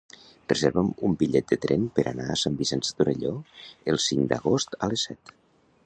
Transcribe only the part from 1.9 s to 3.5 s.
per anar a Sant Vicenç de Torelló